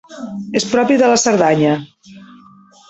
És 0.59 0.65
propi 0.71 0.97
de 1.03 1.11
la 1.11 1.21
Cerdanya. 1.27 1.77